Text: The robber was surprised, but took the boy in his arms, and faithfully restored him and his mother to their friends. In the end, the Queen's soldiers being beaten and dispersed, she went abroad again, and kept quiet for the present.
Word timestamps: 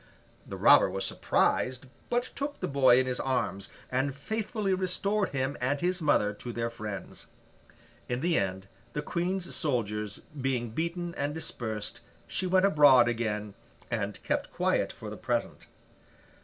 The 0.47 0.57
robber 0.57 0.89
was 0.89 1.05
surprised, 1.05 1.85
but 2.09 2.31
took 2.33 2.59
the 2.59 2.67
boy 2.67 2.99
in 2.99 3.05
his 3.05 3.19
arms, 3.19 3.69
and 3.91 4.15
faithfully 4.15 4.73
restored 4.73 5.29
him 5.29 5.55
and 5.61 5.79
his 5.79 6.01
mother 6.01 6.33
to 6.33 6.51
their 6.51 6.71
friends. 6.71 7.27
In 8.09 8.21
the 8.21 8.35
end, 8.35 8.67
the 8.93 9.03
Queen's 9.03 9.53
soldiers 9.55 10.17
being 10.41 10.71
beaten 10.71 11.13
and 11.13 11.35
dispersed, 11.35 12.01
she 12.25 12.47
went 12.47 12.65
abroad 12.65 13.07
again, 13.07 13.53
and 13.91 14.23
kept 14.23 14.51
quiet 14.51 14.91
for 14.91 15.11
the 15.11 15.17
present. 15.17 15.67